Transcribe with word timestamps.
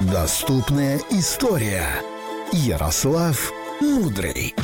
Доступная 0.00 1.00
история. 1.10 1.84
Ярослав 2.52 3.52
Мудрый. 3.80 4.54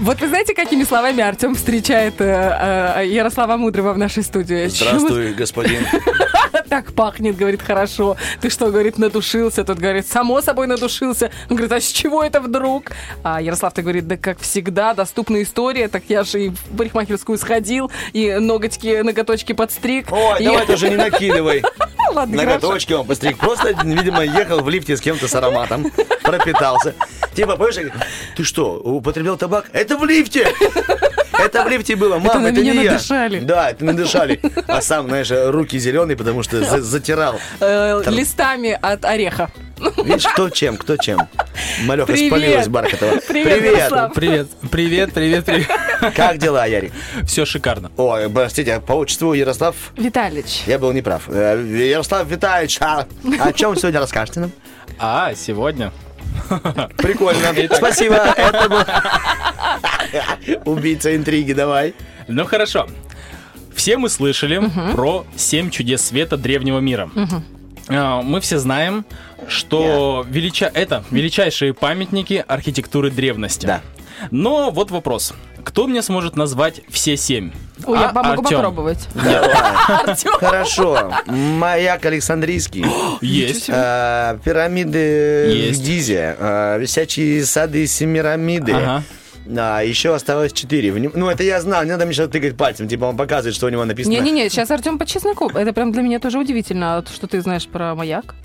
Вот 0.00 0.20
вы 0.20 0.28
знаете, 0.28 0.54
какими 0.54 0.84
словами 0.84 1.22
Артем 1.22 1.54
встречает 1.54 2.20
э, 2.20 2.96
э, 2.96 3.06
Ярослава 3.06 3.56
Мудрого 3.56 3.92
в 3.92 3.98
нашей 3.98 4.22
студии? 4.22 4.66
Здравствуй, 4.66 5.32
господин. 5.34 5.86
Так 6.68 6.92
пахнет, 6.94 7.36
говорит, 7.36 7.60
хорошо. 7.60 8.16
Ты 8.40 8.48
что, 8.48 8.70
говорит, 8.70 8.96
надушился? 8.96 9.62
Тот 9.62 9.78
говорит, 9.78 10.06
само 10.06 10.40
собой 10.40 10.66
надушился. 10.66 11.30
Он 11.50 11.56
говорит, 11.56 11.72
а 11.72 11.80
с 11.80 11.86
чего 11.86 12.22
это 12.22 12.40
вдруг? 12.40 12.92
А 13.22 13.42
Ярослав, 13.42 13.74
ты 13.74 13.82
говорит, 13.82 14.06
да 14.06 14.16
как 14.16 14.38
всегда, 14.40 14.94
доступная 14.94 15.42
история. 15.42 15.88
Так 15.88 16.04
я 16.08 16.24
же 16.24 16.46
и 16.46 16.48
в 16.48 16.76
парикмахерскую 16.76 17.36
сходил, 17.36 17.90
и 18.14 18.32
ноготки, 18.38 19.02
ноготочки 19.02 19.52
подстриг. 19.52 20.10
Ой, 20.10 20.40
и... 20.40 20.44
давай 20.46 20.66
тоже 20.66 20.88
не 20.88 20.96
накидывай. 21.10 21.62
Ладно. 22.12 22.36
Ноготочки 22.36 22.92
он 22.92 23.06
постриг. 23.06 23.38
Просто, 23.38 23.74
видимо, 23.84 24.22
ехал 24.22 24.60
в 24.60 24.68
лифте 24.68 24.96
с 24.96 25.00
кем-то 25.00 25.28
с 25.28 25.34
ароматом, 25.34 25.90
пропитался. 26.22 26.94
Типа, 27.34 27.52
понимаешь, 27.56 27.76
я 27.76 27.84
ты 28.36 28.44
что, 28.44 28.74
употреблял 28.74 29.36
табак? 29.36 29.66
Это 29.72 29.96
в 29.96 30.04
лифте! 30.04 30.46
Это 31.38 31.64
в 31.64 31.68
лифте 31.68 31.96
было, 31.96 32.18
мам, 32.18 32.42
на 32.42 32.48
это, 32.48 32.60
меня 32.60 32.72
не 32.74 32.84
я. 32.84 32.92
надышали. 32.92 33.40
Да, 33.40 33.70
это 33.70 33.84
надышали. 33.84 34.40
А 34.68 34.80
сам, 34.80 35.08
знаешь, 35.08 35.28
руки 35.30 35.78
зеленые, 35.78 36.16
потому 36.16 36.42
что 36.42 36.62
за- 36.62 36.82
затирал. 36.82 37.40
Э, 37.58 38.02
листами 38.06 38.78
от 38.80 39.04
ореха. 39.04 39.50
Видишь, 40.04 40.24
кто 40.26 40.50
чем, 40.50 40.76
кто 40.76 40.96
чем. 40.96 41.18
Малеха 41.84 42.12
Привет. 42.12 42.28
спалилась 42.32 42.68
Бархатова. 42.68 43.16
Привет, 43.26 43.64
Ярослав. 43.64 44.12
Привет, 44.14 44.48
привет, 44.70 45.12
привет, 45.12 45.44
привет. 45.44 45.68
Как 46.14 46.38
дела, 46.38 46.66
Ярик? 46.66 46.92
Все 47.26 47.44
шикарно. 47.44 47.90
Ой, 47.96 48.28
простите, 48.30 48.80
по 48.80 48.92
отчеству 48.94 49.32
Ярослав, 49.34 49.74
Виталич. 49.96 50.62
я 50.66 50.78
был 50.78 50.92
неправ. 50.92 51.24
Э, 51.28 51.62
Ярослав 51.90 52.26
Витальевич, 52.28 52.78
а 52.80 53.06
о 53.40 53.52
чем 53.52 53.76
сегодня 53.76 54.00
расскажете 54.00 54.40
нам? 54.40 54.52
А, 54.98 55.34
сегодня. 55.34 55.92
Прикольно. 56.98 57.40
Спасибо. 57.74 58.16
Это 58.16 58.68
был 58.68 58.84
убийца 60.72 61.14
интриги, 61.14 61.52
давай. 61.52 61.94
Ну 62.28 62.44
хорошо. 62.44 62.86
Все 63.74 63.96
мы 63.96 64.08
слышали 64.08 64.60
про 64.92 65.24
семь 65.36 65.70
чудес 65.70 66.02
света 66.06 66.36
древнего 66.36 66.78
мира. 66.80 67.10
А, 67.88 68.22
Мы 68.22 68.40
все 68.40 68.58
знаем, 68.58 69.04
что 69.48 70.24
велича... 70.28 70.70
это 70.72 71.04
величайшие 71.10 71.74
памятники 71.74 72.44
архитектуры 72.46 73.10
древности. 73.10 73.66
Да. 73.66 73.80
Но 74.30 74.70
вот 74.70 74.90
вопрос. 74.90 75.34
Кто 75.64 75.86
мне 75.86 76.02
сможет 76.02 76.36
назвать 76.36 76.80
все 76.88 77.16
семь? 77.16 77.52
Ой, 77.84 77.98
я 77.98 78.10
А, 78.10 78.12
могу 78.12 78.28
Артём? 78.42 78.44
попробовать. 78.44 79.08
Хорошо. 80.40 81.12
Маяк 81.26 82.04
Александрийский. 82.04 82.84
Есть. 83.20 83.66
э, 83.68 84.38
Пирамиды 84.44 85.70
в 85.72 85.78
Гизе. 85.80 86.36
э, 86.38 86.78
Висячие 86.80 87.44
сады 87.44 87.86
Семирамиды. 87.86 88.72
Ага. 88.72 89.02
Да, 89.44 89.80
еще 89.80 90.14
осталось 90.14 90.52
четыре. 90.52 90.90
Вним- 90.92 91.10
Ну, 91.14 91.28
это 91.28 91.42
я 91.42 91.60
знал, 91.60 91.82
не 91.84 91.90
надо 91.90 92.04
мне 92.06 92.14
сейчас 92.14 92.28
тыкать 92.28 92.56
пальцем. 92.56 92.86
Типа 92.86 93.06
он 93.06 93.16
показывает, 93.16 93.56
что 93.56 93.66
у 93.66 93.70
него 93.70 93.84
написано. 93.84 94.12
Не-не-не, 94.12 94.48
сейчас 94.48 94.70
Артем 94.70 94.98
по 94.98 95.06
чесноку. 95.06 95.48
Это 95.48 95.72
прям 95.72 95.90
для 95.90 96.02
меня 96.02 96.20
тоже 96.20 96.38
удивительно, 96.38 96.98
а 96.98 97.04
что 97.12 97.26
ты 97.26 97.40
знаешь 97.40 97.66
про 97.66 97.94
маяк. 97.96 98.36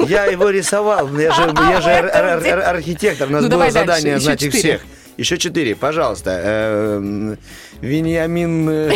Я 0.00 0.24
его 0.26 0.50
рисовал. 0.50 1.08
Я 1.16 1.32
же, 1.32 1.42
я 1.70 1.80
же 1.80 1.90
ар- 1.90 2.06
ар- 2.14 2.46
ар- 2.46 2.76
архитектор. 2.76 3.28
У 3.28 3.32
нас 3.32 3.42
Ну, 3.42 3.48
было 3.48 3.50
давай 3.50 3.72
дальше. 3.72 3.86
задание 3.86 4.14
Еще 4.14 4.24
знать 4.24 4.42
их 4.42 4.52
четыре. 4.52 4.78
всех. 4.78 4.86
Еще 5.16 5.38
четыре, 5.38 5.76
пожалуйста. 5.76 6.30
Эм, 6.42 7.38
Вениамин... 7.80 8.68
э, 8.68 8.92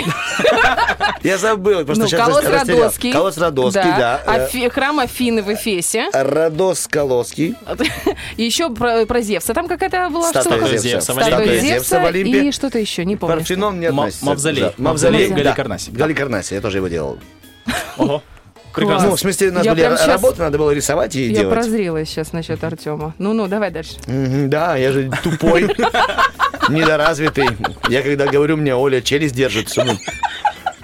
Я 1.23 1.39
забыл, 1.39 1.85
просто 1.85 2.03
Ну, 2.03 2.09
сейчас 2.09 2.27
колосс 2.27 2.45
растерял. 2.45 2.79
Родосский. 2.79 3.13
Колосс 3.13 3.39
Родосский, 3.39 3.83
да. 3.83 4.21
Э, 4.27 4.47
Афи- 4.47 4.69
Храм 4.69 4.99
Афины 4.99 5.43
в 5.43 5.55
Эфесе. 5.55 6.09
Родос 6.13 6.89
Колосский. 6.89 7.55
И 8.37 8.43
еще 8.45 8.71
про, 8.71 9.07
про 9.07 9.21
Зевса. 9.21 9.55
Там 9.55 9.69
какая-то 9.69 10.09
была 10.11 10.31
Статуя 10.31 10.59
штука. 10.59 10.77
Зевса. 10.79 11.13
Статуя 11.13 11.59
Зевса 11.61 12.01
в 12.01 12.07
Олимпе. 12.07 12.49
и 12.49 12.53
что-то 12.53 12.79
еще, 12.81 13.05
не 13.05 13.15
помню. 13.15 13.37
Парфенон 13.37 13.79
не 13.79 13.87
относится. 13.87 14.25
мавзолей. 14.25 14.73
Мавзолей. 14.77 15.29
Галикарнаси. 15.29 15.91
Галикарнаси, 15.93 16.55
я 16.55 16.61
тоже 16.61 16.79
его 16.79 16.89
делал. 16.89 17.19
Ого. 17.97 18.23
Прекрасно. 18.79 19.09
Ну, 19.11 19.17
в 19.17 19.21
смысле, 19.21 19.49
у 19.49 19.53
нас 19.53 19.65
Я 19.65 19.75
были 19.75 20.07
работы, 20.07 20.41
надо 20.43 20.59
было 20.59 20.71
рисовать 20.71 21.15
и 21.17 21.27
Я 21.29 21.41
делать. 21.41 21.55
прозрела 21.55 22.05
сейчас 22.05 22.33
насчет 22.33 22.63
Артема. 22.65 23.15
Ну-ну, 23.19 23.47
давай 23.49 23.71
дальше. 23.71 23.95
Да, 24.07 24.77
я 24.77 24.93
же 24.93 25.11
тупой, 25.23 25.63
недоразвитый. 26.69 27.49
Я 27.89 28.03
когда 28.03 28.27
говорю, 28.27 28.57
мне 28.57 28.75
Оля 28.75 29.01
челюсть 29.01 29.35
держит, 29.35 29.71
чтобы, 29.71 29.99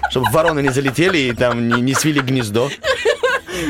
чтобы 0.09 0.29
вороны 0.31 0.61
не 0.61 0.69
залетели 0.69 1.17
и 1.17 1.31
там 1.33 1.67
не, 1.67 1.81
не 1.81 1.93
свили 1.93 2.19
гнездо. 2.19 2.69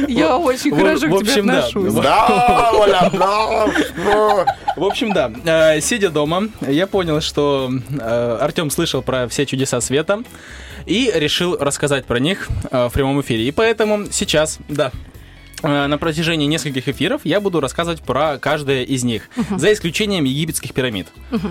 Я 0.07 0.37
очень 0.37 0.75
хорошо 0.75 1.07
к 1.07 1.23
тебе 1.23 1.41
отношусь. 1.41 1.93
Да, 1.93 2.71
Оля, 2.73 3.11
да. 3.13 4.45
В 4.75 4.83
общем, 4.83 5.13
да, 5.13 5.31
э, 5.45 5.81
сидя 5.81 6.09
дома, 6.09 6.49
я 6.61 6.87
понял, 6.87 7.21
что 7.21 7.69
Артем 7.99 8.69
слышал 8.69 9.01
про 9.01 9.27
все 9.27 9.45
чудеса 9.45 9.81
света 9.81 10.23
и 10.85 11.11
решил 11.13 11.57
рассказать 11.57 12.05
про 12.05 12.19
них 12.19 12.47
э, 12.71 12.87
в 12.87 12.93
прямом 12.93 13.21
эфире. 13.21 13.47
И 13.47 13.51
поэтому 13.51 14.05
сейчас, 14.11 14.59
да, 14.69 14.91
э, 14.91 15.14
на 15.67 15.97
протяжении 15.97 16.45
нескольких 16.47 16.87
эфиров 16.87 17.21
я 17.25 17.39
буду 17.41 17.59
рассказывать 17.59 18.01
про 18.01 18.37
каждое 18.37 18.83
из 18.83 19.03
них, 19.03 19.29
за 19.57 19.73
исключением 19.73 20.23
египетских 20.23 20.73
пирамид. 20.73 21.07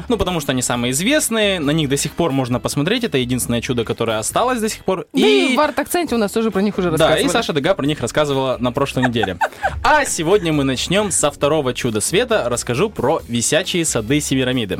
Ну, 0.09 0.17
потому 0.17 0.41
что 0.41 0.53
они 0.53 0.63
самые 0.63 0.93
известные, 0.93 1.61
на 1.61 1.71
них 1.73 1.89
до 1.89 1.97
сих 1.97 2.13
пор 2.13 2.33
можно 2.33 2.61
посмотреть, 2.61 3.05
это 3.05 3.19
единственное 3.19 3.61
чудо, 3.61 3.85
которое 3.85 4.19
осталось 4.19 4.61
до 4.61 4.69
сих 4.69 4.85
пор. 4.85 5.07
Да 5.13 5.21
и 5.27 5.57
в 5.57 5.61
арт-акценте 5.61 6.15
у 6.15 6.19
нас 6.19 6.33
тоже 6.33 6.51
про 6.51 6.63
них 6.63 6.79
уже 6.79 6.91
Да, 6.91 6.97
рассказывали. 6.97 7.25
и 7.25 7.29
Саша 7.29 7.53
Дега 7.53 7.75
про 7.75 7.87
них 7.87 8.01
рассказывала 8.01 8.57
на 8.61 8.73
прошлой 8.73 9.09
неделе. 9.09 9.39
А 9.83 10.05
сегодня 10.05 10.53
мы 10.53 10.65
начнем 10.65 11.11
со 11.11 11.31
второго 11.31 11.75
чуда 11.75 12.01
света. 12.01 12.45
Расскажу 12.49 12.91
про 12.91 13.21
висячие 13.29 13.85
сады 13.85 14.21
Семирамиды. 14.21 14.79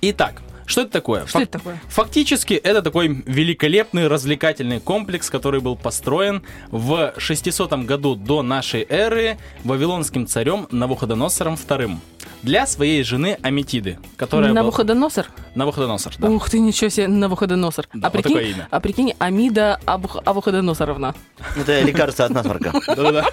Итак, 0.00 0.42
что 0.66 0.82
это 0.82 0.90
такое? 0.90 1.26
Что 1.26 1.38
Фак- 1.38 1.42
это 1.42 1.52
такое? 1.58 1.80
Фактически 1.88 2.54
это 2.54 2.82
такой 2.82 3.08
великолепный 3.26 4.08
развлекательный 4.08 4.80
комплекс, 4.80 5.30
который 5.30 5.60
был 5.60 5.76
построен 5.76 6.42
в 6.70 7.14
600 7.18 7.72
году 7.84 8.14
до 8.14 8.42
нашей 8.42 8.86
эры 8.88 9.38
вавилонским 9.64 10.26
царем 10.26 10.66
Навуходоносором 10.70 11.54
II 11.54 11.98
для 12.44 12.66
своей 12.66 13.02
жены 13.02 13.38
Аметиды, 13.42 13.98
которая 14.16 14.50
была... 14.50 14.60
Навуходоносор? 14.62 15.26
Навуходоносор, 15.54 16.12
да. 16.18 16.28
Ух 16.28 16.50
ты, 16.50 16.58
ничего 16.60 16.90
себе, 16.90 17.08
Навуходоносор. 17.08 17.86
Да, 17.94 18.08
а, 18.08 18.10
вот 18.10 18.12
прикинь, 18.22 18.32
такое 18.36 18.50
имя. 18.52 18.68
а 18.70 18.80
прикинь, 18.80 19.14
Амида 19.18 19.80
Абух- 19.86 20.20
Авуходоносоровна. 20.24 21.14
Это 21.56 21.80
лекарство 21.80 22.26
от 22.26 22.32
насморка. 22.32 22.72
Да-да-да. 22.86 23.26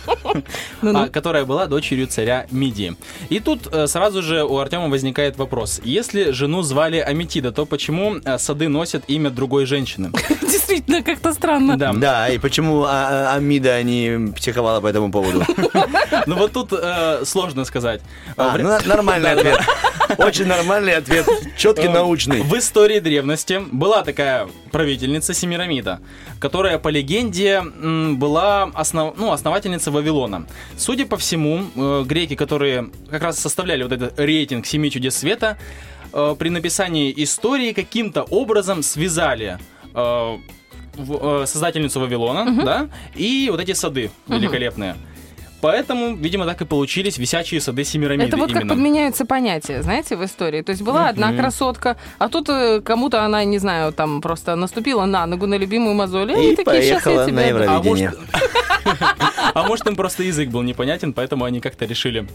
Ну-ну. 0.82 1.04
а, 1.04 1.10
которая 1.10 1.46
была 1.46 1.68
дочерью 1.68 2.08
царя 2.08 2.48
Мидии. 2.52 2.96
И 3.30 3.40
тут 3.40 3.68
э, 3.72 3.88
сразу 3.88 4.22
же 4.22 4.44
у 4.44 4.58
Артема 4.58 4.88
возникает 4.90 5.38
вопрос. 5.38 5.82
Если 5.84 6.32
жену 6.32 6.62
звали 6.62 6.98
Аметида, 6.98 7.52
то 7.52 7.66
почему 7.66 8.16
э, 8.24 8.38
сады 8.38 8.70
носят 8.70 9.04
имя 9.08 9.30
другой 9.30 9.66
женщины? 9.66 10.12
Действительно, 10.42 11.04
как-то 11.04 11.34
странно. 11.34 11.78
Да. 11.78 11.94
Да, 11.94 12.30
и 12.30 12.38
почему 12.38 12.84
а- 12.84 13.32
а- 13.32 13.36
Амида 13.36 13.84
не 13.84 14.32
психовала 14.34 14.80
по 14.80 14.88
этому 14.88 15.12
поводу? 15.12 15.44
Ну 16.28 16.36
вот 16.36 16.52
тут 16.52 16.72
э, 16.72 17.24
сложно 17.26 17.66
сказать. 17.66 18.02
Нормальный 19.02 19.32
ответ. 19.32 19.60
Очень 20.18 20.46
нормальный 20.46 20.94
ответ. 20.96 21.26
Четкий, 21.58 21.88
Э, 21.88 21.90
научный. 21.90 22.42
В 22.42 22.54
истории 22.58 23.00
древности 23.00 23.62
была 23.72 24.04
такая 24.04 24.48
правительница 24.72 25.34
Семирамида, 25.34 26.00
которая, 26.40 26.78
по 26.80 26.90
легенде, 26.90 27.62
была 27.62 28.64
основ... 28.74 29.14
ну, 29.18 29.32
основательницей 29.32 29.92
Вавилона. 29.92 30.46
Судя 30.78 31.06
по 31.06 31.18
всему, 31.18 31.66
э, 31.76 32.04
греки, 32.06 32.36
которые 32.36 32.90
как 33.10 33.24
раз 33.24 33.40
составляли 33.40 33.84
вот 33.84 33.92
этот 33.92 34.20
рейтинг 34.20 34.66
семи 34.66 34.92
чудес 34.92 35.16
света, 35.18 35.58
э, 36.14 36.36
при 36.38 36.50
написании 36.50 37.14
истории 37.24 37.72
каким-то 37.74 38.24
образом 38.24 38.84
связали 38.84 39.58
э, 39.94 40.38
в- 40.98 41.42
э, 41.44 41.46
создательницу 41.48 42.00
Вавилона, 42.00 42.64
да, 42.66 42.90
и 43.16 43.48
вот 43.50 43.60
эти 43.62 43.74
сады 43.74 44.12
великолепные. 44.28 44.96
Поэтому, 45.62 46.16
видимо, 46.16 46.46
так 46.46 46.62
и 46.62 46.66
получились 46.66 47.18
висячие 47.18 47.62
сады 47.62 47.84
Семирамиды 47.84 48.28
Это 48.28 48.38
вот 48.38 48.52
как 48.52 48.62
именно. 48.62 48.74
подменяются 48.74 49.26
понятия, 49.26 49.84
знаете, 49.84 50.16
в 50.16 50.26
истории. 50.26 50.62
То 50.64 50.72
есть 50.72 50.82
была 50.82 51.08
одна 51.08 51.34
красотка, 51.34 51.98
а 52.18 52.30
тут 52.30 52.50
э, 52.50 52.82
кому-то 52.82 53.24
она, 53.24 53.44
не 53.44 53.60
знаю, 53.60 53.94
там 53.94 54.22
просто 54.22 54.56
наступила 54.56 55.06
на 55.06 55.26
ногу 55.28 55.46
на 55.46 55.56
любимую 55.56 55.94
мозоль, 55.96 56.32
и, 56.32 56.54
И 56.54 56.56
такие, 56.56 56.82
сейчас 56.82 57.06
я 57.06 57.26
тебя... 57.26 57.54
на 57.54 57.78
А 57.78 57.82
может, 57.82 57.82
Провидение. 57.82 58.12
а 59.54 59.64
может, 59.64 59.88
им 59.88 59.96
просто 59.96 60.24
язык 60.24 60.50
был 60.50 60.64
непонятен, 60.64 61.14
поэтому 61.14 61.46
они 61.46 61.60
как-то 61.60 61.86
решили. 61.86 62.28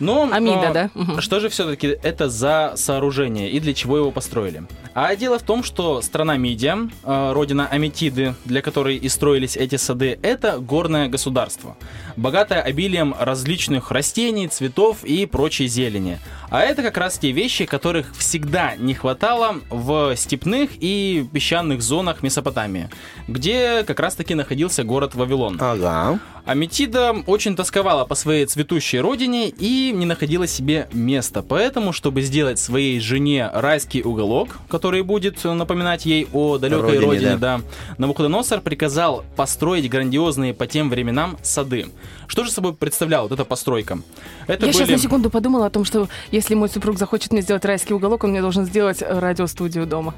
Но, 0.00 0.28
Амида, 0.32 0.68
а, 0.68 0.72
да? 0.72 0.90
Мгм. 0.94 1.20
Что 1.20 1.40
же 1.40 1.48
все-таки 1.48 1.98
это 2.02 2.28
за 2.28 2.72
сооружение 2.76 3.50
и 3.50 3.60
для 3.60 3.74
чего 3.74 3.98
его 3.98 4.10
построили? 4.10 4.64
А 4.94 5.14
дело 5.14 5.38
в 5.38 5.42
том, 5.42 5.62
что 5.62 6.02
страна 6.02 6.36
Мидия, 6.36 6.88
э, 7.04 7.32
родина 7.32 7.68
Аметиды, 7.68 8.34
для 8.44 8.62
которой 8.62 8.96
и 8.96 9.08
строились 9.08 9.56
эти 9.56 9.76
сады, 9.76 10.18
это 10.22 10.58
горное 10.58 11.08
государство, 11.08 11.76
богатое 12.20 12.60
обилием 12.60 13.14
различных 13.18 13.90
растений, 13.90 14.46
цветов 14.46 15.04
и 15.04 15.26
прочей 15.26 15.66
зелени. 15.66 16.18
А 16.50 16.60
это 16.60 16.82
как 16.82 16.96
раз 16.98 17.18
те 17.18 17.30
вещи, 17.30 17.64
которых 17.64 18.12
всегда 18.16 18.76
не 18.76 18.94
хватало 18.94 19.56
в 19.70 20.14
степных 20.16 20.70
и 20.80 21.26
песчаных 21.32 21.80
зонах 21.80 22.22
Месопотамии, 22.22 22.90
где 23.28 23.84
как 23.84 24.00
раз-таки 24.00 24.34
находился 24.34 24.84
город 24.84 25.14
Вавилон. 25.14 25.56
Ага. 25.60 26.18
Аметида 26.44 27.14
очень 27.26 27.54
тосковала 27.54 28.04
по 28.04 28.14
своей 28.14 28.46
цветущей 28.46 28.98
родине 29.00 29.48
и 29.48 29.92
не 29.94 30.06
находила 30.06 30.46
себе 30.46 30.88
места. 30.92 31.42
Поэтому, 31.42 31.92
чтобы 31.92 32.22
сделать 32.22 32.58
своей 32.58 32.98
жене 32.98 33.48
райский 33.52 34.02
уголок, 34.02 34.58
который 34.68 35.02
будет 35.02 35.44
напоминать 35.44 36.06
ей 36.06 36.26
о 36.32 36.58
далекой 36.58 36.98
Родине, 36.98 37.06
родине, 37.06 37.36
да. 37.36 37.58
да, 37.58 37.64
Навуходоносор 37.98 38.60
приказал 38.60 39.24
построить 39.36 39.88
грандиозные 39.88 40.54
по 40.54 40.66
тем 40.66 40.90
временам 40.90 41.36
сады. 41.42 41.86
Что 42.26 42.44
же 42.44 42.50
собой 42.50 42.74
представляла 42.74 43.24
вот 43.24 43.32
эта 43.32 43.44
постройка? 43.44 43.98
Это 44.46 44.66
Я 44.66 44.72
сейчас 44.72 44.86
были... 44.88 44.96
на 44.96 45.02
секунду 45.02 45.30
подумала 45.30 45.66
о 45.66 45.70
том, 45.70 45.84
что 45.84 46.08
если 46.30 46.54
мой 46.54 46.68
супруг 46.68 46.98
захочет 46.98 47.32
мне 47.32 47.42
сделать 47.42 47.64
райский 47.64 47.94
уголок, 47.94 48.24
он 48.24 48.30
мне 48.30 48.40
должен 48.40 48.66
сделать 48.66 49.02
э, 49.02 49.18
радиостудию 49.18 49.86
дома. 49.86 50.14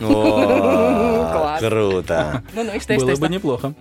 О. 0.00 1.56
Круто. 1.60 2.42
Ну, 2.54 2.64
ну, 2.64 2.96
Было 2.96 3.10
бы 3.10 3.16
что? 3.16 3.26
неплохо. 3.28 3.74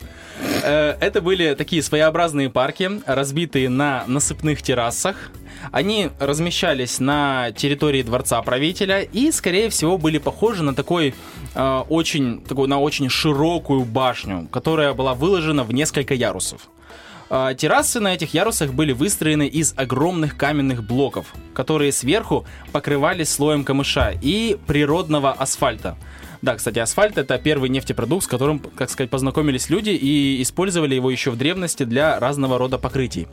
Э, 0.63 0.95
Это 0.99 1.21
были 1.21 1.55
такие 1.55 1.81
своеобразные 1.81 2.49
парки, 2.49 2.89
разбитые 3.05 3.69
на 3.69 4.03
насыпных 4.07 4.61
террасах. 4.61 5.31
Они 5.71 6.09
размещались 6.19 6.99
на 6.99 7.51
территории 7.51 8.03
дворца 8.03 8.41
правителя 8.41 9.01
и, 9.01 9.31
скорее 9.31 9.69
всего, 9.69 9.97
были 9.97 10.17
похожи 10.17 10.61
на 10.63 10.75
такой 10.75 11.15
э, 11.55 11.83
очень, 11.89 12.41
такую, 12.41 12.67
на 12.67 12.79
очень 12.79 13.09
широкую 13.09 13.85
башню, 13.85 14.47
которая 14.51 14.93
была 14.93 15.13
выложена 15.13 15.63
в 15.63 15.73
несколько 15.73 16.13
ярусов. 16.13 16.69
А, 17.29 17.53
Террасы 17.53 17.99
на 17.99 18.13
этих 18.13 18.33
ярусах 18.33 18.73
были 18.73 18.91
выстроены 18.91 19.47
из 19.47 19.73
огромных 19.75 20.37
каменных 20.37 20.83
блоков, 20.83 21.33
которые 21.53 21.91
сверху 21.91 22.45
покрывались 22.71 23.29
слоем 23.29 23.63
камыша 23.63 24.13
и 24.21 24.57
природного 24.67 25.31
асфальта. 25.31 25.97
Да, 26.41 26.55
кстати, 26.55 26.79
асфальт 26.79 27.17
это 27.17 27.37
первый 27.37 27.69
нефтепродукт, 27.69 28.25
с 28.25 28.27
которым, 28.27 28.59
как 28.59 28.89
сказать, 28.89 29.09
познакомились 29.09 29.69
люди 29.69 29.91
и 29.91 30.41
использовали 30.41 30.93
его 30.93 31.09
еще 31.09 31.31
в 31.31 31.37
древности 31.37 31.83
для 31.83 32.19
разного 32.19 32.57
рода 32.57 32.77
покрытий. 32.77 33.27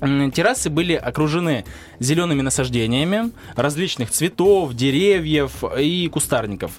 Террасы 0.00 0.68
были 0.68 0.94
окружены 0.94 1.64
зелеными 2.00 2.42
насаждениями 2.42 3.30
различных 3.54 4.10
цветов, 4.10 4.74
деревьев 4.74 5.62
и 5.78 6.08
кустарников. 6.08 6.72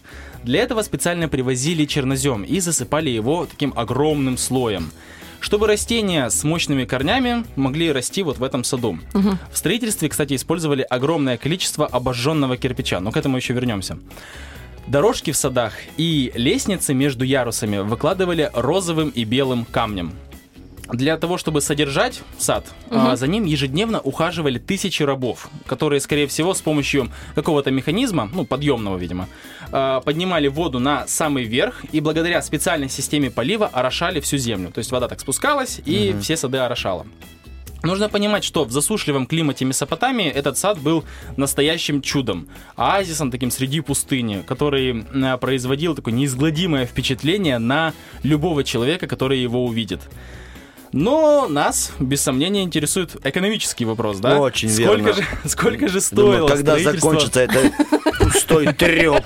Для 0.44 0.62
этого 0.62 0.82
специально 0.82 1.30
привозили 1.30 1.86
чернозем 1.86 2.44
и 2.44 2.60
засыпали 2.60 3.10
его 3.10 3.46
таким 3.46 3.74
огромным 3.78 4.38
слоем 4.38 4.92
чтобы 5.44 5.68
растения 5.68 6.30
с 6.30 6.46
мощными 6.46 6.86
корнями 6.86 7.44
могли 7.58 7.92
расти 7.92 8.24
вот 8.24 8.38
в 8.38 8.44
этом 8.44 8.64
саду. 8.64 8.98
В 9.52 9.58
строительстве, 9.58 10.08
кстати, 10.08 10.36
использовали 10.36 10.84
огромное 10.90 11.36
количество 11.38 11.86
обожженного 11.86 12.56
кирпича, 12.56 13.02
но 13.02 13.12
к 13.12 13.18
этому 13.18 13.36
еще 13.36 13.54
вернемся. 13.54 14.00
Дорожки 14.88 15.32
в 15.32 15.36
садах 15.36 15.74
и 15.98 16.32
лестницы 16.36 16.94
между 16.94 17.26
ярусами 17.26 17.80
выкладывали 17.80 18.50
розовым 18.54 19.10
и 19.10 19.26
белым 19.26 19.66
камнем. 19.66 20.14
Для 20.92 21.18
того, 21.18 21.38
чтобы 21.38 21.62
содержать 21.62 22.22
сад, 22.38 22.66
а, 22.90 23.16
за 23.16 23.28
ним 23.28 23.46
ежедневно 23.46 24.02
ухаживали 24.02 24.60
тысячи 24.60 25.02
рабов, 25.02 25.50
которые, 25.66 26.02
скорее 26.02 26.28
всего, 26.28 26.54
с 26.54 26.62
помощью 26.62 27.10
какого-то 27.36 27.72
механизма, 27.72 28.30
ну, 28.34 28.46
подъемного, 28.46 28.98
видимо, 28.98 29.30
а, 29.72 30.02
поднимали 30.02 30.50
воду 30.50 30.80
на 30.80 31.08
самый 31.08 31.46
верх 31.46 31.86
и 31.94 32.02
благодаря 32.02 32.42
специальной 32.42 32.90
системе 32.90 33.32
полива 33.32 33.68
орошали 33.68 34.20
всю 34.20 34.38
землю. 34.38 34.72
То 34.72 34.80
есть 34.80 34.92
вода 34.92 35.08
так 35.08 35.22
спускалась 35.22 35.80
и 35.86 36.16
все 36.22 36.36
сады 36.36 36.58
орошала. 36.58 37.06
Нужно 37.84 38.08
понимать, 38.08 38.46
что 38.46 38.64
в 38.64 38.72
засушливом 38.72 39.26
климате 39.26 39.66
Месопотамии 39.66 40.30
этот 40.30 40.58
сад 40.58 40.80
был 40.80 41.04
настоящим 41.36 42.02
чудом, 42.02 42.48
оазисом 42.78 43.30
таким 43.30 43.52
среди 43.52 43.82
пустыни, 43.82 44.42
который 44.48 45.04
э, 45.14 45.38
производил 45.38 45.94
такое 45.94 46.14
неизгладимое 46.14 46.86
впечатление 46.86 47.58
на 47.58 47.94
любого 48.24 48.64
человека, 48.64 49.08
который 49.08 49.40
его 49.40 49.66
увидит. 49.66 50.00
Но 50.94 51.48
нас, 51.50 51.92
без 52.00 52.22
сомнения, 52.22 52.62
интересует 52.62 53.16
экономический 53.26 53.84
вопрос, 53.84 54.20
да? 54.20 54.40
Очень 54.40 54.70
сколько 54.70 54.96
верно. 54.96 55.14
Же, 55.14 55.26
сколько 55.50 55.88
же 55.88 56.02
стоило 56.02 56.32
Думаю, 56.34 56.48
когда 56.48 56.80
закончится 56.80 57.42
это 57.42 57.72
пустой 58.20 58.72
треп, 58.74 59.26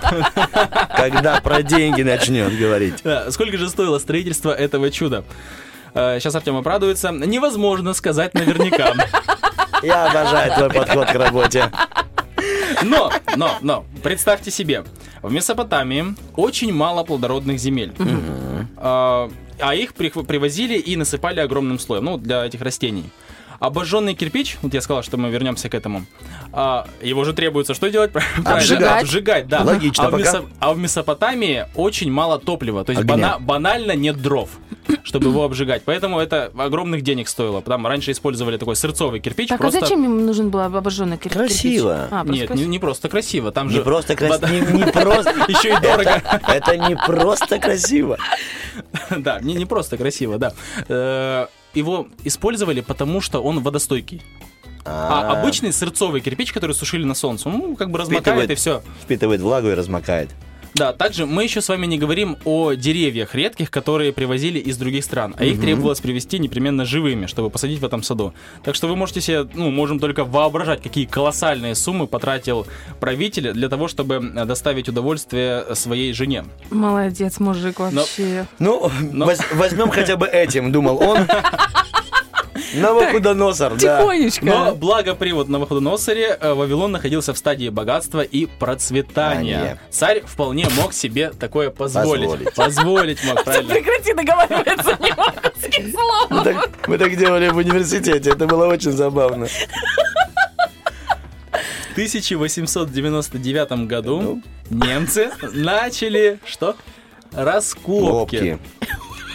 когда 0.96 1.42
про 1.42 1.62
деньги 1.64 2.04
начнет 2.04 2.58
говорить. 2.58 3.04
Сколько 3.30 3.58
же 3.58 3.70
стоило 3.70 4.00
строительство 4.00 4.52
этого 4.52 4.90
чуда? 4.92 5.26
Сейчас 5.94 6.36
Артем 6.36 6.56
обрадуется. 6.56 7.12
Невозможно 7.12 7.94
сказать 7.94 8.34
наверняка. 8.34 8.94
Я 9.84 10.06
обожаю 10.08 10.54
твой 10.54 10.70
подход 10.70 11.08
к 11.08 11.16
работе. 11.16 11.72
Но, 12.84 13.12
но, 13.36 13.58
но, 13.62 13.86
представьте 14.04 14.52
себе, 14.52 14.84
в 15.22 15.32
Месопотамии 15.32 16.16
очень 16.36 16.72
мало 16.72 17.04
плодородных 17.04 17.60
земель. 17.60 17.94
А, 19.60 19.76
их 19.76 19.94
привозили 19.94 20.78
и 20.78 20.96
насыпали 20.96 21.40
огромным 21.40 21.80
слоем, 21.80 22.06
ну, 22.06 22.18
для 22.18 22.46
этих 22.46 22.62
растений. 22.62 23.06
Обожженный 23.60 24.14
кирпич, 24.14 24.58
вот 24.62 24.74
я 24.74 24.82
сказал, 24.82 25.02
что 25.04 25.18
мы 25.18 25.30
вернемся 25.30 25.68
к 25.70 25.74
этому, 25.74 26.06
а, 26.54 26.88
его 27.02 27.24
же 27.24 27.34
требуется 27.34 27.74
что 27.74 27.90
делать? 27.90 28.12
Обжигать. 28.46 29.02
Обжигать, 29.04 29.48
да. 29.48 29.64
Логично 29.64 30.08
а, 30.08 30.10
в. 30.12 30.16
Месо- 30.16 30.46
а 30.60 30.74
в 30.74 30.78
Месопотамии 30.78 31.66
очень 31.76 32.12
мало 32.12 32.40
топлива, 32.40 32.84
то 32.86 32.92
есть 32.92 33.04
бана- 33.04 33.38
банально 33.40 33.94
нет 33.94 34.22
дров, 34.22 34.50
чтобы 35.04 35.30
его 35.30 35.44
обжигать. 35.44 35.82
Поэтому 35.86 36.20
это 36.20 36.52
огромных 36.58 37.02
денег 37.02 37.28
стоило. 37.28 37.62
Там 37.62 37.88
раньше 37.88 38.12
использовали 38.12 38.58
такой 38.58 38.76
сырцовый 38.76 39.20
кирпич. 39.20 39.50
Так, 39.50 39.60
просто... 39.60 39.80
а 39.80 39.82
зачем 39.82 40.06
им 40.06 40.26
нужен 40.26 40.50
был 40.50 40.60
обожженный 40.62 41.18
кир- 41.18 41.34
кирпич? 41.34 41.52
Красиво. 41.52 42.08
А, 42.12 42.24
Нет, 42.24 42.34
не, 42.42 42.48
красиво. 42.48 42.70
не 42.70 42.80
просто 42.80 43.10
красиво, 43.10 43.52
там 43.52 43.68
Не 43.68 43.74
же 43.76 43.82
просто 43.82 44.14
вода- 44.14 44.38
красиво. 44.48 44.70
Не 44.78 44.84
просто. 44.92 45.34
еще 45.48 45.70
и 45.76 45.80
дорого. 45.82 46.22
Это 46.48 46.78
не 46.78 46.96
просто 46.96 47.60
красиво. 47.60 48.18
Да, 49.10 49.40
не, 49.40 49.56
не 49.56 49.66
просто 49.66 49.98
красиво, 49.98 50.38
да. 50.38 50.54
Его 51.74 52.08
использовали, 52.24 52.82
потому 52.82 53.22
что 53.22 53.40
он 53.42 53.62
водостойкий. 53.62 54.22
А 54.86 55.40
обычный 55.40 55.74
сырцовый 55.74 56.22
кирпич, 56.22 56.54
который 56.54 56.72
сушили 56.72 57.04
на 57.04 57.14
солнце, 57.14 57.50
ну, 57.50 57.76
как 57.76 57.92
бы 57.92 58.00
размокает 58.00 58.50
и 58.50 58.56
все. 58.56 58.82
Впитывает 59.02 59.42
влагу 59.42 59.68
и 59.68 59.74
размокает. 59.74 60.30
Да, 60.78 60.94
также 60.94 61.26
мы 61.26 61.44
еще 61.44 61.62
с 61.62 61.70
вами 61.70 61.88
не 61.88 61.98
говорим 61.98 62.38
о 62.46 62.74
деревьях 62.74 63.34
редких, 63.34 63.72
которые 63.72 64.14
привозили 64.14 64.60
из 64.60 64.78
других 64.78 65.04
стран, 65.04 65.36
а 65.38 65.44
их 65.44 65.60
требовалось 65.60 66.00
привезти 66.02 66.38
непременно 66.38 66.86
живыми, 66.86 67.26
чтобы 67.26 67.50
посадить 67.50 67.80
в 67.80 67.86
этом 67.86 68.04
саду. 68.04 68.34
Так 68.64 68.76
что 68.76 68.88
вы 68.88 68.96
можете 68.96 69.22
себе, 69.22 69.48
ну, 69.56 69.72
можем 69.72 70.00
только 70.00 70.24
воображать, 70.24 70.84
какие 70.84 71.06
колоссальные 71.06 71.74
суммы 71.74 72.06
потратил 72.06 72.68
правитель 73.00 73.54
для 73.54 73.70
того, 73.70 73.88
чтобы 73.88 74.16
э, 74.36 74.46
доставить 74.46 74.88
удовольствие 74.88 75.66
своей 75.74 76.14
жене. 76.14 76.46
Молодец, 76.70 77.40
мужик, 77.40 77.80
вообще. 77.80 78.46
Ну, 78.60 78.92
Но- 79.12 79.26
воз- 79.26 79.40
возьмем 79.54 79.90
хотя 79.90 80.16
бы 80.16 80.28
этим, 80.28 80.72
думал 80.72 81.02
он. 81.02 81.20
Навуходоносор, 82.74 83.76
да. 83.78 84.00
Тихонечко. 84.00 84.46
Но 84.46 84.76
благо 84.76 85.16
при 85.16 85.32
вот 85.32 85.48
Навуходоносоре 85.50 86.38
э, 86.40 86.54
Вавилон 86.54 86.92
находился 86.92 87.34
в 87.34 87.38
стадии 87.38 87.70
богатства 87.70 88.22
и 88.22 88.46
процветания. 88.46 89.80
Царь 89.90 90.22
вполне 90.26 90.68
мог 90.78 90.94
себе 90.94 91.30
такое 91.32 91.70
позволить. 91.70 92.54
Позволить. 92.56 93.24
Мог, 93.24 93.44
правильно. 93.44 93.74
Прекрати 93.74 94.14
договариваться, 94.14 94.98
не 95.02 95.12
могу 95.12 95.32
Мы 95.56 95.92
слова. 95.92 96.44
так, 96.44 96.88
мы 96.88 96.98
так 96.98 97.16
делали 97.18 97.50
в 97.50 97.58
университете, 97.58 98.32
это 98.32 98.46
было 98.48 98.68
очень 98.68 98.92
забавно. 98.92 99.48
В 101.90 101.92
1899 101.98 103.88
году 103.88 104.22
Ну. 104.22 104.44
немцы 104.70 105.32
начали 105.54 106.40
что? 106.46 106.76
Раскопки. 107.32 108.60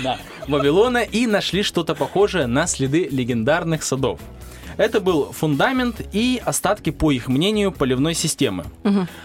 Да, 0.03 0.19
Вавилона 0.49 1.03
и 1.03 1.27
нашли 1.27 1.63
что-то 1.63 1.95
похожее 1.95 2.47
на 2.47 2.67
следы 2.67 3.09
легендарных 3.11 3.83
садов. 3.83 4.19
Это 4.76 5.00
был 5.00 5.33
фундамент 5.33 6.00
и 6.12 6.41
остатки, 6.45 6.91
по 6.91 7.11
их 7.12 7.29
мнению, 7.29 7.73
поливной 7.73 8.14
системы. 8.14 8.64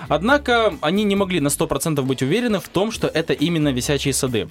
Однако 0.08 0.74
они 0.82 1.04
не 1.04 1.16
могли 1.16 1.40
на 1.40 1.48
100% 1.48 2.02
быть 2.02 2.22
уверены 2.22 2.60
в 2.60 2.68
том, 2.68 2.92
что 2.92 3.08
это 3.08 3.34
именно 3.34 3.70
висячие 3.70 4.14
сады. 4.14 4.50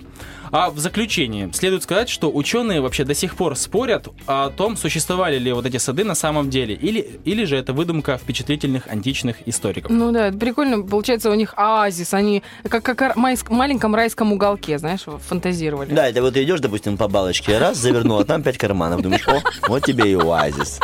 А 0.52 0.70
в 0.70 0.78
заключении 0.78 1.50
следует 1.52 1.82
сказать, 1.82 2.08
что 2.08 2.30
ученые 2.32 2.80
вообще 2.80 3.04
до 3.04 3.14
сих 3.14 3.36
пор 3.36 3.56
спорят 3.56 4.08
о 4.26 4.50
том, 4.50 4.76
существовали 4.76 5.38
ли 5.38 5.52
вот 5.52 5.66
эти 5.66 5.78
сады 5.78 6.04
на 6.04 6.14
самом 6.14 6.50
деле, 6.50 6.74
или, 6.74 7.20
или 7.24 7.44
же 7.44 7.56
это 7.56 7.72
выдумка 7.72 8.16
впечатлительных 8.18 8.86
античных 8.88 9.36
историков. 9.46 9.90
Ну 9.90 10.12
да, 10.12 10.28
это 10.28 10.38
прикольно. 10.38 10.82
Получается, 10.82 11.30
у 11.30 11.34
них 11.34 11.54
оазис. 11.56 12.14
Они 12.14 12.42
как, 12.68 12.82
как 12.84 13.16
в 13.16 13.18
майск- 13.18 13.52
маленьком 13.52 13.94
райском 13.94 14.32
уголке, 14.32 14.78
знаешь, 14.78 15.00
фантазировали. 15.28 15.92
Да, 15.92 16.08
это 16.08 16.22
вот 16.22 16.34
ты 16.34 16.42
идешь, 16.44 16.60
допустим, 16.60 16.96
по 16.96 17.08
балочке, 17.08 17.58
раз, 17.58 17.76
завернул, 17.78 18.18
а 18.20 18.24
там 18.24 18.42
пять 18.42 18.58
карманов. 18.58 19.02
Думаешь, 19.02 19.26
о, 19.28 19.40
вот 19.68 19.84
тебе 19.84 20.10
и 20.12 20.14
оазис. 20.14 20.78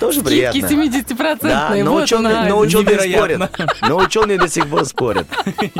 Тоже 0.00 0.20
Скидки 0.20 0.60
приятно. 0.60 0.66
70%. 0.66 1.38
Да, 1.42 1.72
но 1.82 1.92
вот 1.92 2.04
ученые, 2.04 2.36
она. 2.36 2.48
но 2.48 2.58
ученые 2.58 2.86
Невероятно. 2.96 3.46
спорят. 3.52 3.76
Но 3.82 3.96
ученые 3.96 4.38
до 4.38 4.48
сих 4.48 4.66
пор 4.68 4.84
спорят. 4.84 5.26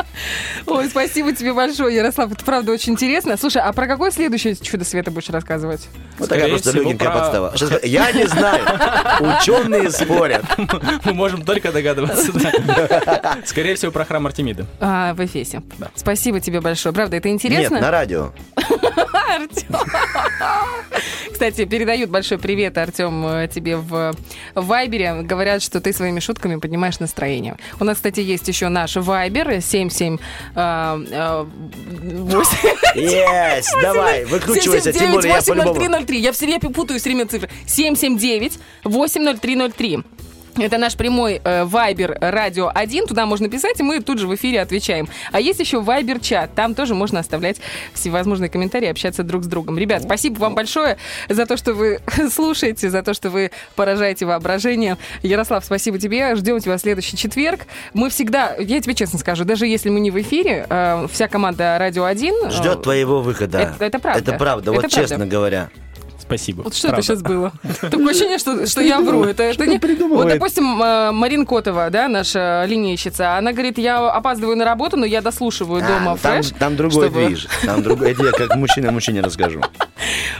Ой, 0.67 0.89
спасибо 0.89 1.33
тебе 1.33 1.53
большое, 1.53 1.95
Ярослав. 1.97 2.33
Это 2.33 2.45
правда 2.45 2.73
очень 2.73 2.95
интересно. 2.95 3.37
Слушай, 3.37 3.63
а 3.63 3.73
про 3.73 3.87
какое 3.87 4.11
следующее 4.11 4.57
чудо 4.57 4.85
света 4.85 5.11
будешь 5.11 5.29
рассказывать? 5.29 5.89
Вот 6.19 6.29
такая 6.29 6.45
Скорее 6.45 6.53
просто 6.55 6.71
всего, 6.71 6.83
легенькая 6.85 7.11
про- 7.11 7.19
подстава. 7.21 7.53
Сейчас- 7.57 7.85
Я 7.85 8.13
не 8.13 8.25
знаю. 8.27 8.65
Ученые 9.41 9.91
спорят. 9.91 10.45
Мы 11.05 11.13
можем 11.15 11.43
только 11.45 11.73
догадываться. 11.73 12.33
да. 12.33 13.39
Скорее 13.45 13.75
всего, 13.75 13.93
про 13.93 14.05
храм 14.05 14.27
Артемиды. 14.27 14.67
А, 14.81 15.15
в 15.15 15.25
Эфесе. 15.25 15.63
Спасибо 15.95 16.41
тебе 16.41 16.61
большое. 16.61 16.95
Правда, 16.95 17.17
это 17.17 17.29
Нет, 17.29 17.35
интересно? 17.45 17.81
на 17.81 17.91
радио. 17.91 18.33
Артём. 19.29 19.77
Кстати, 21.33 21.65
передают 21.67 22.11
большой 22.11 22.39
привет, 22.39 22.79
Артем, 22.79 23.27
э, 23.27 23.49
тебе 23.49 23.77
в 23.77 24.06
Вайбере. 24.55 25.23
Говорят, 25.23 25.63
что 25.63 25.81
ты 25.81 25.93
своими 25.93 26.21
шутками 26.21 26.57
поднимаешь 26.57 26.99
настроение. 26.99 27.57
У 27.81 27.85
нас, 27.85 27.97
кстати, 27.97 28.21
есть 28.21 28.49
еще 28.49 28.69
наш 28.69 28.97
Вайбер 28.97 29.61
77 29.61 30.17
э, 30.17 31.05
э, 31.11 31.47
8. 32.17 32.59
Есть, 32.95 33.71
давай, 33.83 34.25
выкручивайся, 34.25 34.93
тем 34.93 35.13
более 35.13 35.35
я 35.35 35.43
по-любому. 35.43 35.75
80303. 35.75 36.21
Я 36.21 36.33
все 36.33 36.47
время 36.47 36.61
путаю 36.61 37.01
все 37.01 37.11
время 37.11 37.27
цифры. 37.27 37.51
779 37.67 38.59
80303. 38.85 40.05
Это 40.59 40.79
наш 40.79 40.97
прямой 40.97 41.41
э, 41.45 41.67
Радио 42.21 42.71
1. 42.75 43.07
Туда 43.07 43.27
можно 43.27 43.49
писать, 43.49 43.79
и 43.81 43.83
мы 43.83 44.01
тут 44.01 44.19
же 44.19 44.27
в 44.27 44.35
эфире 44.35 44.61
отвечаем. 44.63 45.09
А 45.33 45.41
есть 45.41 45.61
еще 45.61 45.81
Вайбер 45.83 46.19
чат. 46.21 46.55
Там 46.55 46.75
тоже 46.75 46.95
можно 46.95 47.21
оставлять 47.21 47.59
всевозможные 47.93 48.49
комментарии, 48.49 48.89
общаться 48.89 49.23
друг 49.23 49.45
с 49.45 49.47
другом. 49.47 49.79
Ребят, 49.79 50.03
спасибо 50.05 50.39
вам 50.39 50.55
большое 50.55 50.97
за 51.29 51.45
то, 51.47 51.57
что 51.57 51.75
вы 51.75 52.01
слушаете, 52.33 52.89
за 52.91 53.03
то, 53.03 53.13
что 53.13 53.29
вы 53.31 53.51
поражаете 53.75 54.25
воображение. 54.25 54.97
Ярослав, 55.23 55.65
спасибо 55.65 55.99
тебе. 55.99 56.35
Ждем 56.37 56.59
тебя 56.61 56.79
в 56.79 56.81
следующий 56.81 57.17
четверг. 57.17 57.67
Мы 57.93 58.09
всегда, 58.09 58.55
я 58.59 58.81
тебе 58.81 58.95
честно 58.95 59.19
скажу, 59.19 59.45
даже 59.45 59.67
если 59.67 59.91
мы 59.91 60.01
не 60.01 60.11
в 60.11 60.21
эфире, 60.21 60.67
э, 60.69 61.07
вся 61.13 61.29
команда 61.29 61.77
Радио 61.79 62.05
1 62.05 62.35
э, 62.47 62.51
Ждет 62.51 62.83
твоего 62.83 63.21
выхода. 63.21 63.59
Это- 63.59 63.85
это 63.85 63.99
правда. 63.99 64.21
Это 64.21 64.39
правда, 64.39 64.73
вот 64.73 64.85
Это 64.85 64.89
правда. 64.89 65.09
честно 65.09 65.27
говоря. 65.27 65.69
Спасибо. 66.27 66.63
Вот 66.63 66.75
что 66.75 66.89
Правда. 66.89 66.99
это 67.01 67.07
сейчас 67.07 67.23
было? 67.23 67.53
Такое 67.81 68.11
ощущение, 68.11 68.39
что, 68.39 68.67
что 68.67 68.81
я 68.81 69.01
вру. 69.01 69.25
Это, 69.25 69.45
это 69.45 69.67
не... 69.67 69.79
Вот, 70.09 70.29
допустим, 70.29 70.83
э, 70.83 71.13
Марин 71.13 71.47
Котова, 71.47 71.89
да, 71.91 72.09
наша 72.09 72.65
линейщица, 72.67 73.37
она 73.37 73.53
говорит, 73.53 73.79
я 73.79 73.99
опаздываю 74.11 74.57
на 74.57 74.65
работу, 74.65 74.97
но 74.97 75.07
я 75.07 75.21
дослушиваю 75.23 75.83
дома 75.83 76.13
А, 76.13 76.17
там, 76.17 76.43
фреш. 76.43 76.53
там 76.59 76.77
другой 76.77 77.07
чтобы- 77.09 77.27
движ. 77.27 77.47
Там 77.65 77.83
другой. 77.83 78.13
Это 78.13 78.25
я 78.25 78.33
как 78.33 78.57
мужчина 78.57 78.91
мужчине 78.91 79.21
расскажу. 79.21 79.61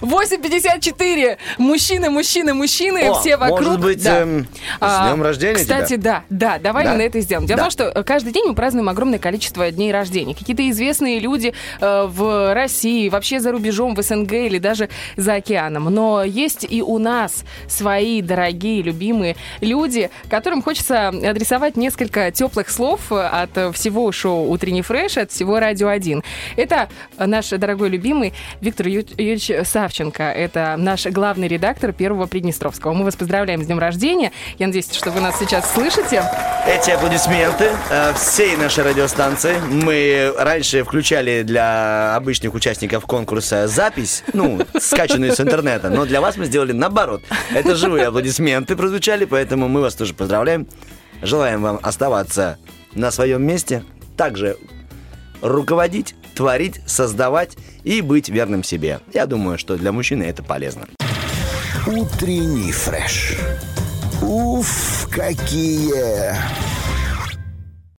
8.54. 0.01 1.37
Мужчины, 1.59 2.11
мужчины, 2.11 2.55
мужчины, 2.55 3.09
О, 3.09 3.15
все 3.21 3.37
вокруг. 3.37 3.61
может 3.61 3.81
быть, 3.81 4.03
Да. 4.03 4.21
эм, 4.21 4.47
А, 4.81 5.07
с 5.07 5.09
днем 5.09 5.23
рождения 5.23 5.55
Кстати, 5.55 5.95
тебя? 5.95 6.25
да, 6.29 6.53
да, 6.55 6.59
давай 6.59 6.85
Да? 6.85 6.93
мы 6.93 6.99
на 6.99 7.03
это 7.03 7.21
сделаем. 7.21 7.47
Дело 7.47 7.59
Да. 7.59 7.63
в 7.65 7.67
том, 7.67 7.71
что 7.93 7.99
э, 8.01 8.03
каждый 8.05 8.33
день 8.33 8.45
мы 8.47 8.55
празднуем 8.55 8.89
огромное 8.89 9.19
количество 9.19 9.71
дней 9.71 9.93
рождения. 9.93 10.35
Какие-то 10.35 10.69
известные 10.71 11.19
люди 11.19 11.55
э, 11.81 12.07
в 12.07 12.55
России, 12.55 13.09
вообще 13.09 13.41
за 13.41 13.53
рубежом, 13.53 13.95
в 13.95 14.03
СНГ 14.03 14.33
или 14.33 14.59
даже 14.59 14.89
за 15.17 15.35
океаном. 15.35 15.85
Но 15.85 16.23
есть 16.25 16.67
и 16.69 16.83
у 16.83 16.99
нас 16.99 17.45
свои 17.69 18.23
дорогие, 18.23 18.83
любимые 18.83 19.37
люди, 19.61 20.11
которым 20.31 20.63
хочется 20.63 21.09
адресовать 21.09 21.77
несколько 21.77 22.31
теплых 22.31 22.69
слов 22.71 23.11
от 23.11 23.57
э, 23.57 23.73
всего 23.73 24.11
шоу 24.13 24.49
«Утренний 24.51 24.83
фреш», 24.83 25.17
от 25.17 25.31
всего 25.31 25.59
«Радио 25.61 25.89
1». 25.89 26.23
Это 26.57 26.89
наш 27.19 27.49
дорогой 27.51 27.89
любимый 27.89 28.33
Виктор 28.61 28.87
Юрьевич 28.89 29.56
Савченко. 29.65 30.23
Это 30.25 30.75
наш 30.79 31.07
главный 31.07 31.49
редактор 31.49 31.93
Первого 31.93 32.27
Приднестровского. 32.27 32.93
Мы 32.93 33.05
вас 33.05 33.17
поздравляем 33.17 33.63
с 33.63 33.67
днем 33.67 33.79
рождения. 33.79 34.33
Я 34.59 34.67
надеюсь, 34.67 34.93
что 34.93 35.11
вы 35.11 35.21
нас 35.21 35.39
сейчас 35.39 35.73
слышите. 35.73 36.23
Эти 36.67 36.91
аплодисменты 36.91 37.71
э, 37.91 38.13
всей 38.15 38.57
нашей 38.57 38.85
радиостанции. 38.85 39.59
Мы 39.71 40.35
раньше 40.37 40.85
включали 40.85 41.43
для 41.43 42.17
обычных 42.17 42.55
участников 42.55 43.07
конкурса 43.07 43.69
запись, 43.69 44.25
ну, 44.33 44.61
скачанную 44.79 45.33
с 45.33 45.41
интернета, 45.41 45.91
но 45.91 46.07
для 46.07 46.21
вас 46.21 46.37
мы 46.37 46.47
сделали 46.47 46.73
наоборот. 46.73 47.23
Это 47.55 47.77
живые 47.77 48.07
аплодисменты 48.07 48.77
прозвучали, 48.77 49.25
поэтому 49.25 49.69
мы 49.69 49.81
вас 49.81 49.95
тоже 49.95 50.15
поздравляем. 50.15 50.67
Желаем 51.23 51.63
вам 51.63 51.79
оставаться 51.83 52.59
на 52.95 53.11
своем 53.11 53.43
месте, 53.43 53.85
также 54.17 54.57
руководить, 55.41 56.15
творить, 56.37 56.81
создавать 56.87 57.57
и 57.83 58.01
быть 58.01 58.29
верным 58.29 58.63
себе. 58.63 59.01
Я 59.13 59.27
думаю, 59.27 59.59
что 59.59 59.77
для 59.77 59.91
мужчины 59.91 60.23
это 60.23 60.43
полезно. 60.45 60.87
Утренний 61.87 62.71
фреш. 62.71 63.37
Уф, 64.23 65.09
какие 65.11 66.35